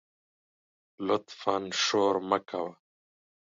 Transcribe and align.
لطفآ 1.07 1.53
شور 1.83 2.15
مه 2.29 2.37
کوه 2.49 2.71